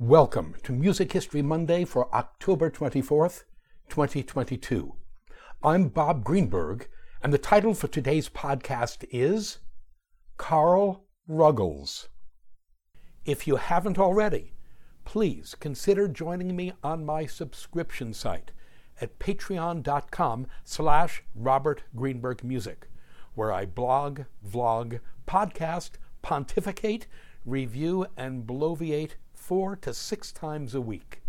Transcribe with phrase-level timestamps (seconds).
[0.00, 3.42] Welcome to Music History Monday for October 24th,
[3.88, 4.94] 2022.
[5.60, 6.88] I'm Bob Greenberg,
[7.20, 9.58] and the title for today's podcast is
[10.36, 12.10] Carl Ruggles.
[13.24, 14.52] If you haven't already,
[15.04, 18.52] please consider joining me on my subscription site
[19.00, 22.88] at patreon.com slash Robert Greenberg Music,
[23.34, 27.08] where I blog, vlog, podcast, pontificate,
[27.44, 29.16] review, and bloviate
[29.48, 31.22] four to six times a week.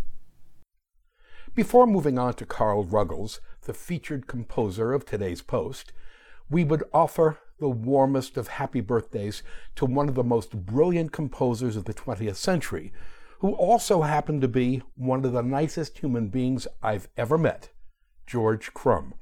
[1.54, 5.94] Before moving on to Carl Ruggles, the featured composer of today's post,
[6.50, 9.42] we would offer the warmest of happy birthdays
[9.76, 12.92] to one of the most brilliant composers of the 20th century,
[13.38, 17.70] who also happened to be one of the nicest human beings I've ever met,
[18.26, 19.14] George Crumb.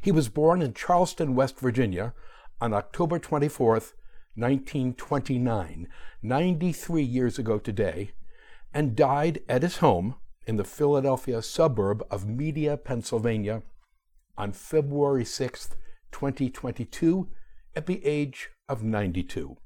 [0.00, 2.12] He was born in Charleston, West Virginia
[2.60, 3.92] on October 24th,
[4.34, 5.88] 1929,
[6.22, 8.12] 93 years ago today,
[8.72, 10.14] and died at his home
[10.46, 13.62] in the Philadelphia suburb of Media, Pennsylvania,
[14.36, 15.68] on February 6,
[16.10, 17.28] 2022,
[17.76, 19.56] at the age of 92.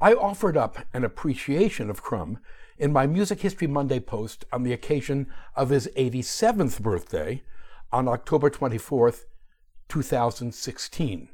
[0.00, 2.38] I offered up an appreciation of Crumb
[2.78, 7.42] in my Music History Monday post on the occasion of his 87th birthday
[7.92, 9.12] on October 24,
[9.88, 11.28] 2016.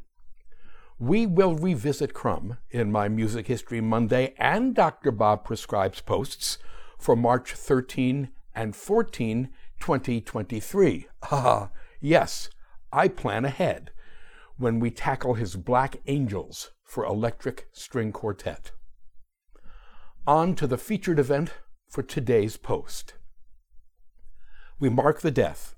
[0.98, 5.12] We will revisit Crumb in my Music History Monday and Dr.
[5.12, 6.56] Bob Prescribes posts
[6.98, 11.06] for March 13 and 14, 2023.
[11.30, 11.68] Ah,
[12.00, 12.48] yes,
[12.94, 13.90] I plan ahead
[14.56, 18.70] when we tackle his Black Angels for Electric String Quartet.
[20.26, 21.52] On to the featured event
[21.90, 23.12] for today's post.
[24.80, 25.74] We mark the death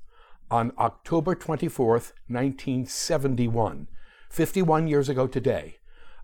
[0.49, 1.91] on October 24,
[2.29, 3.89] 1971
[4.29, 5.77] 51 years ago today,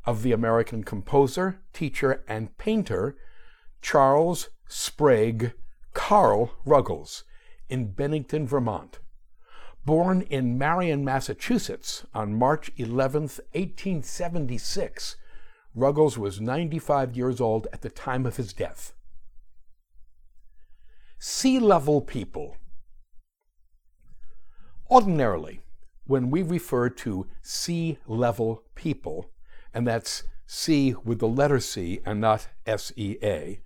[0.07, 3.17] of the American composer, teacher, and painter
[3.81, 5.53] Charles Sprague
[5.93, 7.25] Carl Ruggles
[7.69, 8.99] in Bennington, Vermont.
[9.85, 15.17] Born in Marion, Massachusetts on March 11, 1876,
[15.75, 18.93] Ruggles was 95 years old at the time of his death.
[21.19, 22.57] C level people.
[24.91, 25.64] Ordinarily,
[26.07, 29.31] when we refer to C level people,
[29.73, 33.61] and that's C with the letter C and not S E A,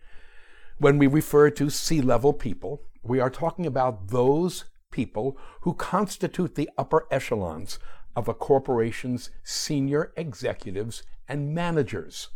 [0.79, 6.55] when we refer to C level people, we are talking about those people who constitute
[6.55, 7.79] the upper echelons
[8.15, 12.29] of a corporation's senior executives and managers.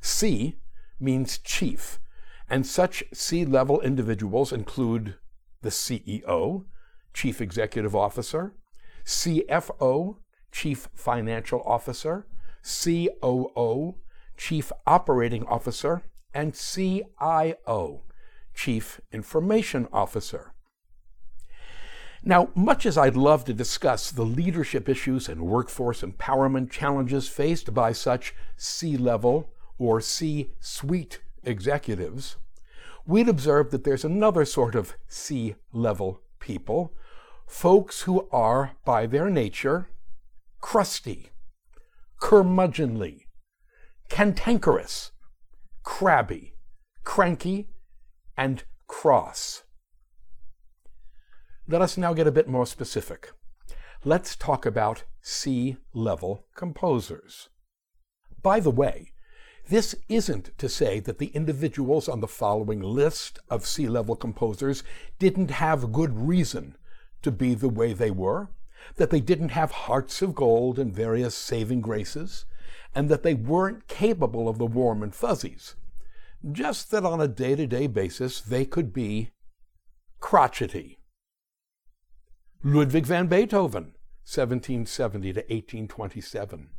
[0.00, 0.58] C
[1.00, 1.98] means chief,
[2.48, 5.14] and such C level individuals include
[5.62, 6.64] the CEO,
[7.14, 8.54] Chief Executive Officer,
[9.08, 10.16] CFO,
[10.52, 12.26] Chief Financial Officer,
[12.62, 13.94] COO,
[14.36, 16.02] Chief Operating Officer,
[16.34, 18.02] and CIO,
[18.54, 20.52] Chief Information Officer.
[22.22, 27.72] Now, much as I'd love to discuss the leadership issues and workforce empowerment challenges faced
[27.72, 29.48] by such C level
[29.78, 32.36] or C suite executives,
[33.06, 36.92] we'd observe that there's another sort of C level people
[37.48, 39.88] folks who are, by their nature,
[40.60, 41.30] crusty,
[42.20, 43.22] curmudgeonly,
[44.08, 45.10] cantankerous,
[45.82, 46.54] crabby,
[47.04, 47.70] cranky,
[48.36, 49.62] and cross.
[51.66, 53.32] Let us now get a bit more specific.
[54.04, 57.48] Let's talk about C level composers.
[58.42, 59.12] By the way,
[59.68, 64.82] this isn't to say that the individuals on the following list of C level composers
[65.18, 66.76] didn't have good reason
[67.22, 68.50] to be the way they were,
[68.96, 72.44] that they didn't have hearts of gold and various saving graces,
[72.94, 75.74] and that they weren't capable of the warm and fuzzies.
[76.50, 79.30] Just that on a day to day basis they could be
[80.20, 80.98] crotchety.
[82.62, 86.70] Ludwig van Beethoven, 1770 to 1827.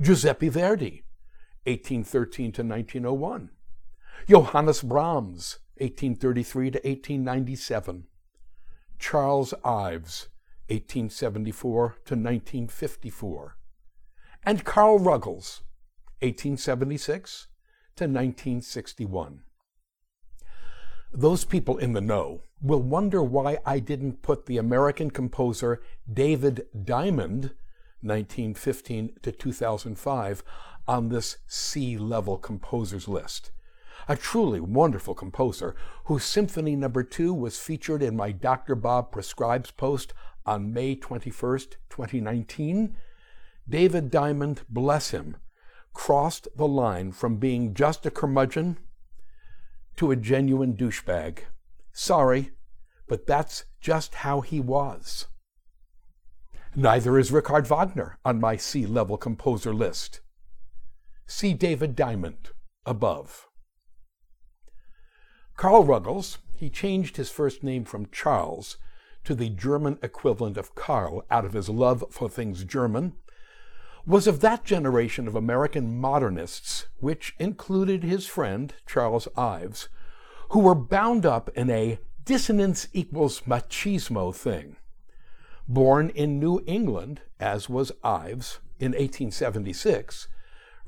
[0.00, 1.04] Giuseppe Verdi,
[1.64, 3.50] 1813 to 1901.
[4.28, 8.04] Johannes Brahms, 1833 to 1897.
[9.02, 10.28] Charles Ives,
[10.68, 13.56] 1874 to 1954,
[14.44, 15.62] and Carl Ruggles,
[16.20, 17.48] 1876
[17.96, 19.40] to 1961.
[21.12, 26.66] Those people in the know will wonder why I didn't put the American composer David
[26.84, 27.56] Diamond,
[28.02, 30.44] 1915 to 2005,
[30.86, 33.50] on this C level composers list
[34.08, 37.08] a truly wonderful composer whose Symphony Number no.
[37.08, 38.74] 2 was featured in my Dr.
[38.74, 40.12] Bob Prescribes post
[40.44, 42.96] on May 21st, 2019,
[43.68, 45.36] David Diamond, bless him,
[45.92, 48.78] crossed the line from being just a curmudgeon
[49.96, 51.40] to a genuine douchebag.
[51.92, 52.52] Sorry,
[53.06, 55.26] but that's just how he was.
[56.74, 60.20] Neither is Richard Wagner on my C level composer list.
[61.26, 62.50] See David Diamond
[62.86, 63.46] above.
[65.56, 68.76] Carl Ruggles, he changed his first name from Charles
[69.24, 73.14] to the German equivalent of Karl out of his love for things German,
[74.04, 79.88] was of that generation of American modernists, which included his friend, Charles Ives,
[80.50, 84.76] who were bound up in a dissonance equals machismo thing.
[85.68, 90.26] Born in New England, as was Ives, in 1876,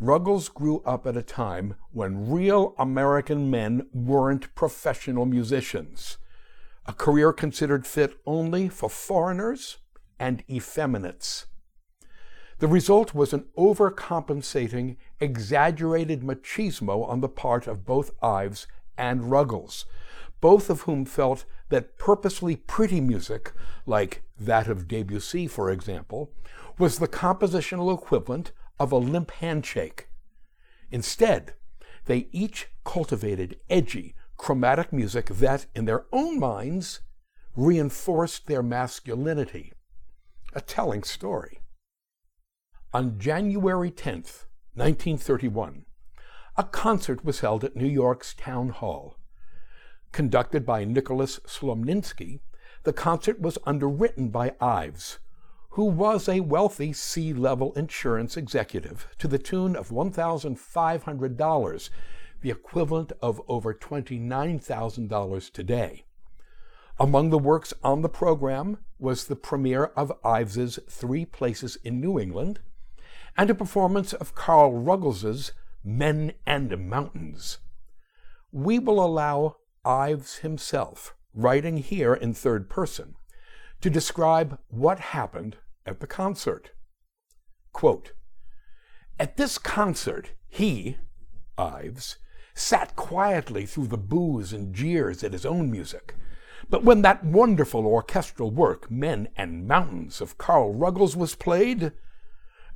[0.05, 6.19] Ruggles grew up at a time when real American men weren't professional musicians,
[6.85, 9.79] a career considered fit only for foreigners
[10.19, 11.47] and effeminates.
[12.59, 18.67] The result was an overcompensating, exaggerated machismo on the part of both Ives
[18.99, 19.87] and Ruggles,
[20.43, 23.53] both of whom felt that purposely pretty music,
[23.87, 26.31] like that of Debussy, for example,
[26.79, 30.09] was the compositional equivalent of a limp handshake.
[30.91, 31.55] Instead,
[32.06, 37.00] they each cultivated edgy, chromatic music that, in their own minds,
[37.56, 39.73] reinforced their masculinity.
[40.55, 41.61] A telling story.
[42.93, 45.87] On January 10th, 1931,
[46.56, 49.17] a concert was held at New York's Town Hall.
[50.12, 52.41] Conducted by Nicholas Slonimsky,
[52.85, 55.19] the concert was underwritten by Ives,
[55.75, 61.91] who was a wealthy C level insurance executive to the tune of $1,500,
[62.43, 66.05] the equivalent of over $29,000 today.
[67.00, 72.20] Among the works on the program was the premiere of Ives's Three Places in New
[72.20, 72.61] England
[73.37, 75.50] and a performance of Carl Ruggles's
[75.82, 77.59] Men and Mountains.
[78.53, 83.17] We will allow Ives himself, writing here in third person,
[83.81, 86.70] to describe what happened at the concert.
[87.72, 88.12] Quote,
[89.19, 90.96] At this concert, he,
[91.58, 92.16] Ives,
[92.54, 96.14] sat quietly through the boos and jeers at his own music.
[96.70, 101.92] But when that wonderful orchestral work, Men and Mountains of Carl Ruggles, was played,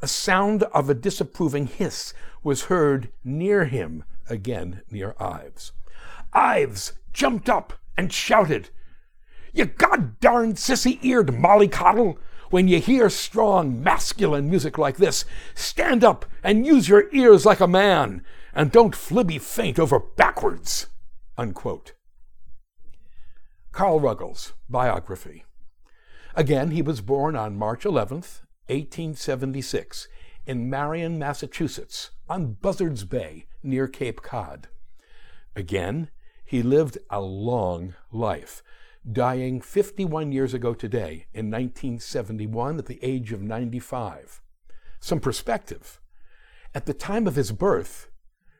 [0.02, 2.12] a sound of a disapproving hiss
[2.42, 5.72] was heard near him, again near Ives.
[6.32, 8.70] Ives jumped up and shouted,
[9.52, 12.18] You god-darned sissy-eared mollycoddle!
[12.50, 15.24] When you hear strong, masculine music like this,
[15.54, 18.24] stand up and use your ears like a man,
[18.54, 20.86] and don't flibby faint over backwards.
[21.36, 21.92] Unquote.
[23.72, 25.44] Carl Ruggles, biography.
[26.34, 30.08] Again, he was born on March 11th, 1876,
[30.46, 34.68] in Marion, Massachusetts, on Buzzards Bay, near Cape Cod.
[35.54, 36.08] Again,
[36.44, 38.62] he lived a long life,
[39.10, 44.40] dying 51 years ago today in 1971 at the age of 95.
[45.00, 46.00] Some perspective.
[46.74, 48.08] At the time of his birth,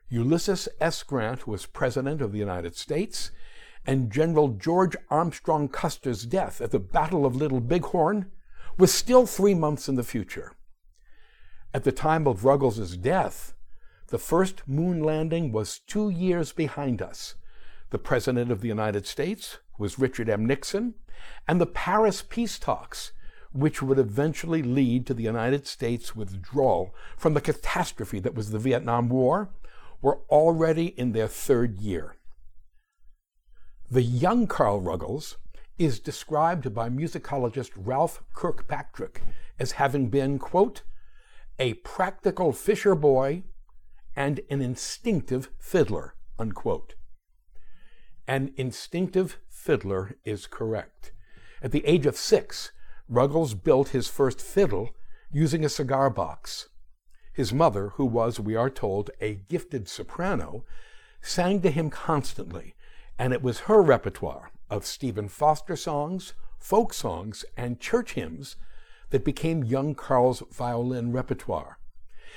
[0.08, 1.02] Ulysses S.
[1.02, 3.31] Grant was President of the United States,
[3.87, 8.31] and General George Armstrong Custer's death at the Battle of Little Bighorn
[8.79, 10.52] was still three months in the future.
[11.75, 13.55] At the time of Ruggles' death,
[14.08, 17.34] the first moon landing was two years behind us.
[17.91, 20.44] The President of the United States was Richard M.
[20.44, 20.94] Nixon,
[21.47, 23.13] and the Paris peace talks,
[23.53, 28.58] which would eventually lead to the United States' withdrawal from the catastrophe that was the
[28.58, 29.51] Vietnam War,
[30.03, 32.17] were already in their third year.
[33.91, 35.39] The young Carl Ruggles
[35.79, 39.23] is described by musicologist Ralph Kirkpatrick
[39.58, 40.82] as having been, quote,
[41.58, 43.43] a practical fisher boy
[44.15, 46.94] and an instinctive fiddler, unquote.
[48.29, 51.13] An instinctive fiddler is correct.
[51.63, 52.73] At the age of six,
[53.08, 54.91] Ruggles built his first fiddle
[55.32, 56.69] using a cigar box.
[57.32, 60.67] His mother, who was, we are told, a gifted soprano,
[61.23, 62.75] sang to him constantly,
[63.19, 68.56] and it was her repertoire of Stephen Foster songs, folk songs, and church hymns
[69.08, 71.79] that became young Carl's violin repertoire.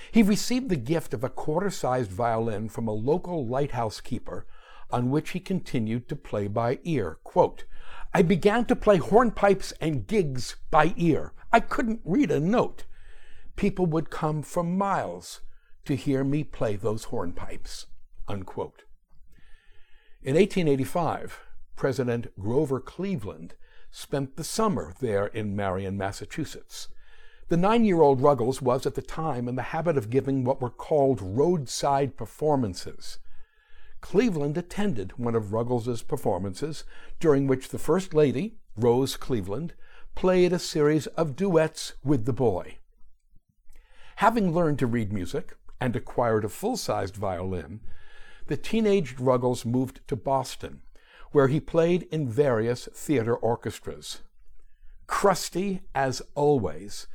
[0.10, 4.46] He received the gift of a quarter sized violin from a local lighthouse keeper,
[4.92, 7.18] on which he continued to play by ear.
[7.24, 7.66] Quote,
[8.14, 11.34] I began to play hornpipes and gigs by ear.
[11.52, 12.84] I couldn't read a note.
[13.56, 15.42] People would come from miles
[15.86, 17.86] to hear me play those hornpipes.
[18.28, 18.84] Unquote.
[20.22, 21.40] In 1885,
[21.76, 23.56] President Grover Cleveland
[23.90, 26.90] spent the summer there in Marion, Massachusetts.
[27.50, 30.62] The nine year old Ruggles was at the time in the habit of giving what
[30.62, 33.18] were called roadside performances.
[34.02, 36.84] Cleveland attended one of Ruggles's performances,
[37.20, 39.74] during which the First Lady, Rose Cleveland,
[40.16, 42.78] played a series of duets with the boy.
[44.18, 47.80] Having learned to read music and acquired a full sized violin,
[48.48, 50.82] the teenaged Ruggles moved to Boston,
[51.32, 54.22] where he played in various theater orchestras.
[55.08, 57.08] Crusty as always,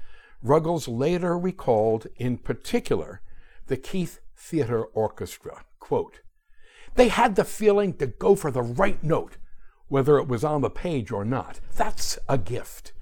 [0.42, 3.20] Ruggles later recalled in particular
[3.66, 5.64] the Keith Theater Orchestra.
[5.80, 6.20] Quote,
[6.96, 9.36] they had the feeling to go for the right note,
[9.88, 11.60] whether it was on the page or not.
[11.76, 12.92] That's a gift.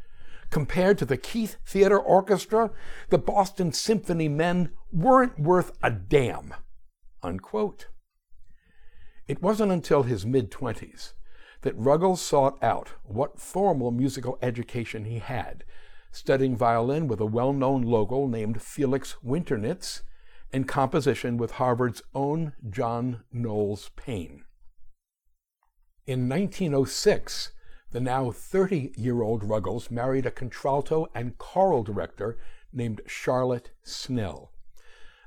[0.50, 2.70] Compared to the Keith Theater Orchestra,
[3.08, 6.54] the Boston Symphony men weren't worth a damn.
[7.22, 7.88] Unquote.
[9.26, 11.14] It wasn't until his mid 20s
[11.62, 15.64] that Ruggles sought out what formal musical education he had,
[16.10, 20.02] studying violin with a well known local named Felix Winternitz
[20.54, 24.44] and composition with Harvard's own John Knowles Paine.
[26.06, 27.50] In 1906,
[27.90, 32.38] the now 30 year old Ruggles married a contralto and choral director
[32.73, 34.52] named Charlotte Snell.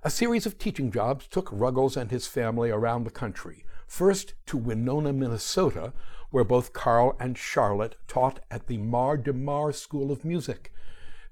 [0.02, 4.56] A series of teaching jobs took Ruggles and his family around the country, first to
[4.56, 5.92] Winona, Minnesota,
[6.30, 10.72] where both Carl and Charlotte taught at the Mar de Mar School of Music,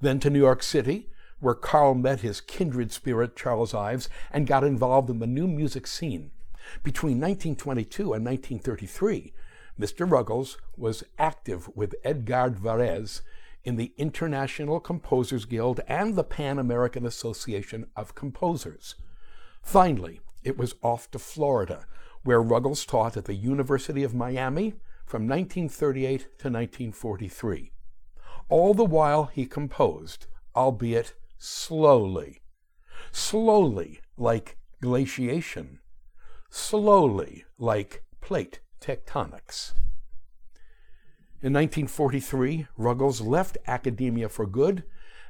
[0.02, 1.08] then to New York City,
[1.40, 5.88] where Carl met his kindred spirit, Charles Ives, and got involved in the new music
[5.88, 6.32] scene.
[6.84, 9.34] Between 1922 and 1933,
[9.80, 10.10] Mr.
[10.10, 13.22] Ruggles was active with Edgard Varèse
[13.64, 18.96] in the International Composers Guild and the Pan American Association of Composers.
[19.62, 21.86] Finally, it was off to Florida,
[22.24, 24.76] where Ruggles taught at the University of Miami
[25.06, 27.72] from 1938 to 1943.
[28.48, 31.14] All the while he composed, albeit
[31.46, 32.42] slowly.
[33.12, 35.80] Slowly, like glaciation.
[36.50, 39.74] Slowly, like plate tectonics.
[41.42, 44.84] In 1943, Ruggles left academia for good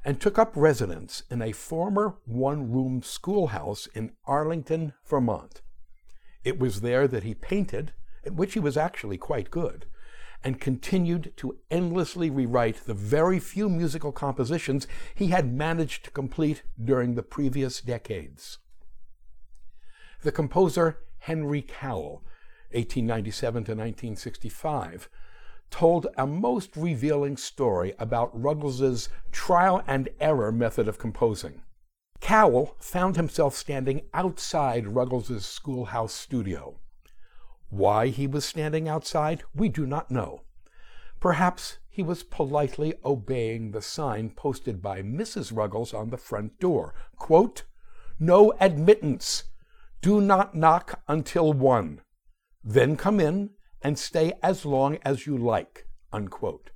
[0.05, 5.62] and took up residence in a former one room schoolhouse in Arlington, Vermont.
[6.43, 7.93] It was there that he painted,
[8.25, 9.86] at which he was actually quite good,
[10.44, 16.63] and continued to endlessly rewrite the very few musical compositions he had managed to complete
[16.84, 18.60] during the previous decades.
[20.22, 22.24] The composer Henry Cowell,
[22.72, 25.10] 1897 to 1965,
[25.72, 31.63] told a most revealing story about Ruggles's trial and error method of composing.
[32.22, 36.80] Cowell found himself standing outside Ruggles's schoolhouse studio.
[37.75, 40.44] Why he was standing outside, we do not know.
[41.20, 45.53] Perhaps he was politely obeying the sign posted by Mrs.
[45.53, 46.96] Ruggles on the front door.
[47.17, 47.63] Quote,
[48.17, 49.44] no admittance.
[50.01, 52.00] Do not knock until one.
[52.63, 53.50] Then come in
[53.82, 55.86] and stay as long as you like.
[56.13, 56.70] Unquote.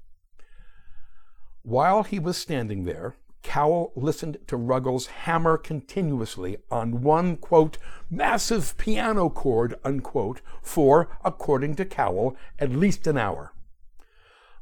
[1.62, 7.78] While he was standing there, Cowell listened to Ruggles hammer continuously on one, quote,
[8.10, 13.54] massive piano chord, unquote, for, according to Cowell, at least an hour.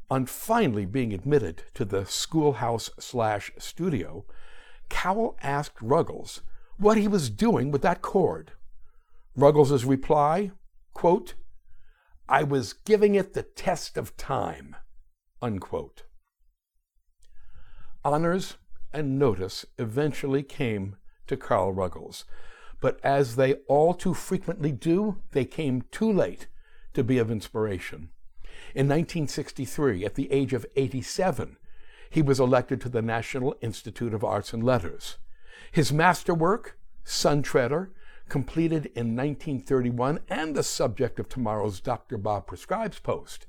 [0.09, 4.25] On finally being admitted to the schoolhouse slash studio,
[4.89, 6.41] Cowell asked Ruggles
[6.77, 8.53] what he was doing with that chord.
[9.35, 10.51] Ruggles' reply,
[10.93, 11.33] quote,
[12.29, 14.75] I was giving it the test of time,
[15.41, 16.03] unquote.
[18.03, 18.57] Honors
[18.93, 20.95] and notice eventually came
[21.27, 22.25] to Carl Ruggles,
[22.79, 26.47] but as they all too frequently do, they came too late
[26.93, 28.09] to be of inspiration.
[28.73, 31.57] In 1963, at the age of 87,
[32.09, 35.17] he was elected to the National Institute of Arts and Letters.
[35.71, 37.91] His masterwork, Sun Treader,
[38.29, 42.17] completed in 1931 and the subject of tomorrow's Dr.
[42.17, 43.47] Bob Prescribes post,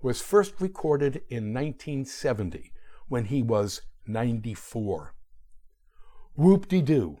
[0.00, 2.72] was first recorded in 1970
[3.08, 5.14] when he was 94.
[6.34, 7.18] Whoop de doo.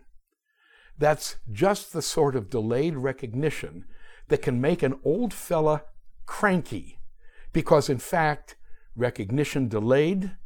[0.98, 3.84] That's just the sort of delayed recognition
[4.28, 5.84] that can make an old fella
[6.26, 6.98] cranky,
[7.52, 8.56] because in fact,
[8.94, 10.36] recognition delayed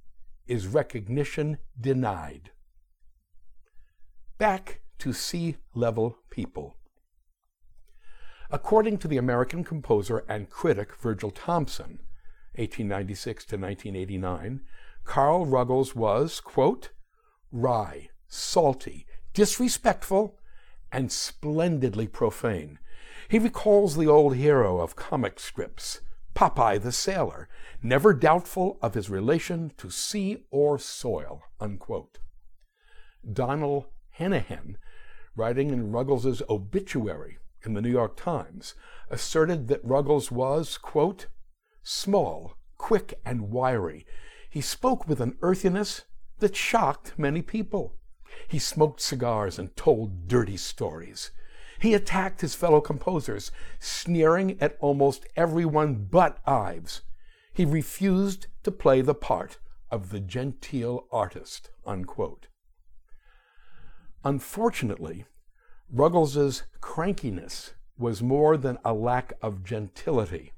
[0.46, 2.50] is recognition denied.
[4.38, 6.76] Back to C level people.
[8.50, 12.00] According to the American composer and critic Virgil Thomson,
[12.54, 14.60] 1896 to 1989,
[15.06, 16.90] Carl Ruggles was, quote,
[17.50, 20.38] wry, salty, disrespectful,
[20.92, 22.78] and splendidly profane.
[23.28, 26.00] He recalls the old hero of comic strips,
[26.34, 27.48] Popeye the Sailor,
[27.82, 31.42] never doubtful of his relation to sea or soil.
[31.60, 32.18] Unquote.
[33.32, 33.86] Donald
[34.18, 34.76] Henahan,
[35.34, 38.75] writing in Ruggles's obituary in the New York Times
[39.10, 41.26] asserted that Ruggles was, quote,
[41.82, 44.04] small, quick, and wiry.
[44.48, 46.04] He spoke with an earthiness
[46.38, 47.96] that shocked many people.
[48.48, 51.30] He smoked cigars and told dirty stories.
[51.78, 57.02] He attacked his fellow composers, sneering at almost everyone but Ives.
[57.52, 59.58] He refused to play the part
[59.90, 61.70] of the genteel artist.
[61.86, 62.48] Unquote.
[64.24, 65.24] Unfortunately,
[65.90, 70.52] Ruggles's crankiness was more than a lack of gentility.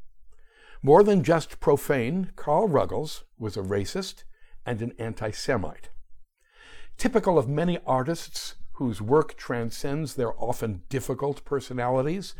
[0.82, 4.23] More than just profane, Carl Ruggles was a racist
[4.64, 5.88] and an anti Semite.
[6.97, 12.37] Typical of many artists whose work transcends their often difficult personalities,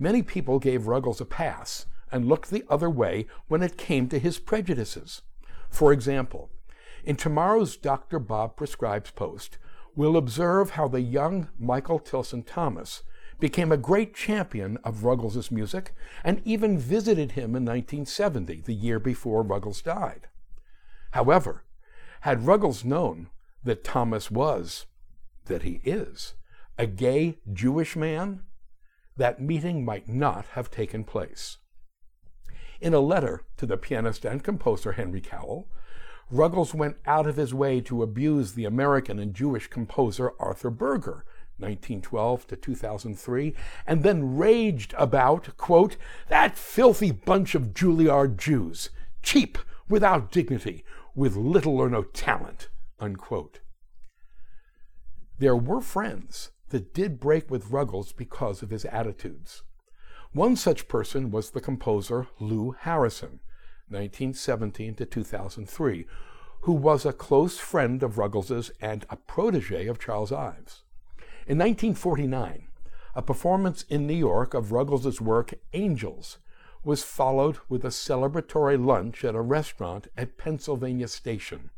[0.00, 4.18] many people gave Ruggles a pass and looked the other way when it came to
[4.18, 5.22] his prejudices.
[5.70, 6.50] For example,
[7.04, 8.18] in tomorrow's Dr.
[8.18, 9.58] Bob Prescribes post,
[9.94, 13.04] we'll observe how the young Michael Tilson Thomas
[13.38, 18.98] became a great champion of Ruggles's music and even visited him in 1970, the year
[18.98, 20.28] before Ruggles died.
[21.12, 21.64] However,
[22.22, 23.28] had Ruggles known
[23.62, 24.86] that Thomas was,
[25.46, 26.34] that he is,
[26.78, 28.42] a gay Jewish man,
[29.16, 31.58] that meeting might not have taken place.
[32.80, 35.68] In a letter to the pianist and composer Henry Cowell,
[36.30, 41.24] Ruggles went out of his way to abuse the American and Jewish composer Arthur Berger,
[41.58, 43.54] 1912 to 2003,
[43.86, 45.96] and then raged about, quote,
[46.28, 48.90] that filthy bunch of Juilliard Jews,
[49.22, 49.58] cheap,
[49.88, 50.84] without dignity,
[51.14, 52.68] with little or no talent,
[53.00, 53.60] unquote.
[55.38, 59.62] There were friends that did break with Ruggles because of his attitudes.
[60.32, 63.40] One such person was the composer Lou Harrison,
[63.88, 66.06] 1917 to 2003,
[66.62, 70.82] who was a close friend of Ruggles's and a protege of Charles Ives.
[71.48, 72.66] In 1949,
[73.14, 76.38] a performance in New York of Ruggles's work Angels
[76.82, 81.70] was followed with a celebratory lunch at a restaurant at Pennsylvania Station.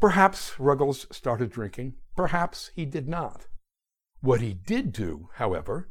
[0.00, 3.48] Perhaps Ruggles started drinking, perhaps he did not.
[4.22, 5.90] What he did do, however,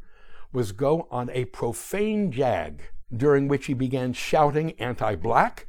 [0.51, 2.81] was go on a profane jag
[3.15, 5.67] during which he began shouting anti black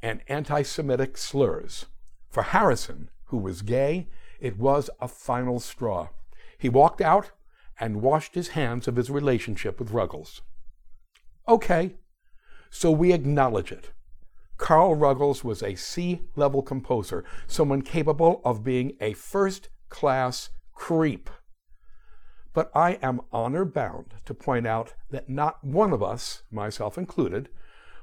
[0.00, 1.86] and anti Semitic slurs.
[2.28, 4.06] For Harrison, who was gay,
[4.38, 6.10] it was a final straw.
[6.60, 7.30] He walked out
[7.80, 10.42] and washed his hands of his relationship with Ruggles.
[11.48, 11.94] Okay,
[12.68, 13.92] so we acknowledge it.
[14.58, 21.30] Carl Ruggles was a C level composer, someone capable of being a first class creep.
[22.52, 27.48] But I am honor bound to point out that not one of us, myself included,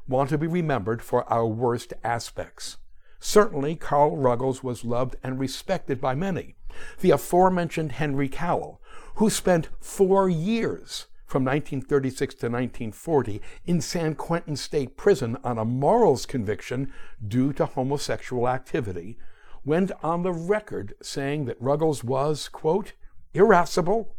[0.08, 2.78] want to be remembered for our worst aspects.
[3.20, 6.56] Certainly, Carl Ruggles was loved and respected by many.
[7.00, 8.82] The aforementioned Henry Cowell,
[9.16, 15.66] who spent four years from 1936 to 1940 in San Quentin State Prison on a
[15.66, 16.94] morals conviction
[17.28, 19.18] due to homosexual activity,
[19.66, 22.94] went on the record saying that Ruggles was, quote,
[23.34, 24.16] irascible,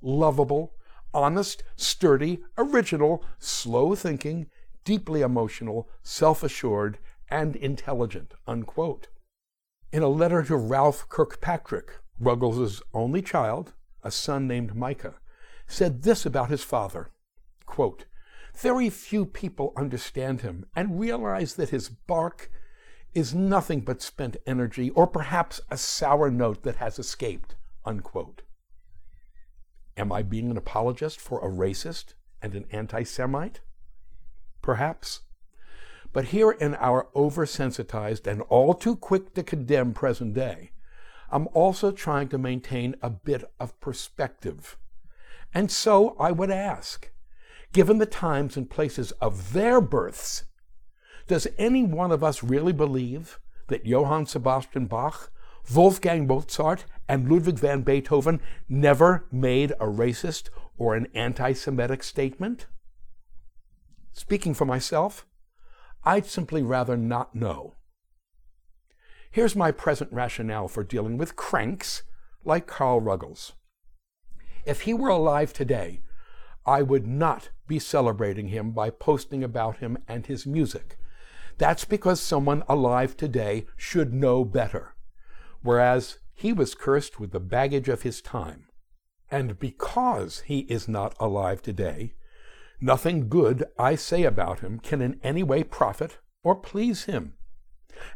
[0.00, 0.74] lovable,
[1.12, 4.46] honest, sturdy, original, slow thinking,
[4.84, 6.98] deeply emotional, self assured,
[7.32, 8.34] and intelligent.
[8.46, 9.08] Unquote.
[9.90, 15.14] In a letter to Ralph Kirkpatrick, Ruggles' only child, a son named Micah,
[15.66, 17.10] said this about his father
[17.64, 18.04] quote,
[18.54, 22.50] Very few people understand him and realize that his bark
[23.14, 27.56] is nothing but spent energy or perhaps a sour note that has escaped.
[27.86, 28.42] Unquote.
[29.96, 33.60] Am I being an apologist for a racist and an anti Semite?
[34.60, 35.20] Perhaps.
[36.12, 40.72] But here in our oversensitized and all too quick to condemn present day,
[41.30, 44.76] I'm also trying to maintain a bit of perspective.
[45.54, 47.10] And so I would ask,
[47.72, 50.44] given the times and places of their births,
[51.26, 55.30] does any one of us really believe that Johann Sebastian Bach
[55.74, 62.66] Wolfgang Mozart and Ludwig van Beethoven never made a racist or an anti Semitic statement?
[64.12, 65.24] Speaking for myself,
[66.04, 67.74] I'd simply rather not know.
[69.30, 72.02] Here's my present rationale for dealing with cranks
[72.44, 73.52] like Carl Ruggles.
[74.64, 76.02] If he were alive today,
[76.66, 80.96] I would not be celebrating him by posting about him and his music.
[81.58, 84.94] That's because someone alive today should know better
[85.62, 88.66] whereas he was cursed with the baggage of his time.
[89.30, 92.14] And because he is not alive today,
[92.82, 97.34] nothing good I say about him can in any way profit or please him.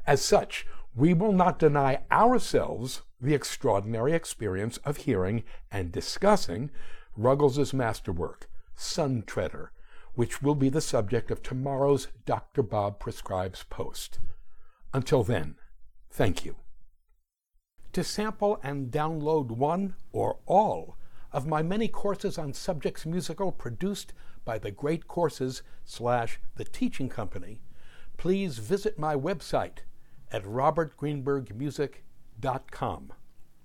[0.07, 6.70] As such, we will not deny ourselves the extraordinary experience of hearing and discussing
[7.16, 9.72] Ruggles's masterwork, Sun Treader,
[10.14, 12.62] which will be the subject of tomorrow's Dr.
[12.62, 14.18] Bob Prescribes post.
[14.92, 15.57] Until then,
[16.11, 16.57] thank you.
[17.92, 20.96] To sample and download one or all
[21.37, 24.14] of my many courses on subjects musical produced
[24.46, 27.61] by the Great Courses slash The Teaching Company,
[28.16, 29.81] please visit my website
[30.33, 33.12] at robertgreenbergmusic.com.